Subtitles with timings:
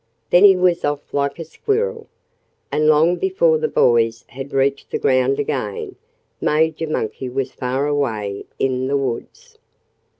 [0.31, 2.07] Then he was off like a squirrel.
[2.71, 5.95] And long before the boys had reached the ground again
[6.41, 9.59] Major Monkey was far away in the woods.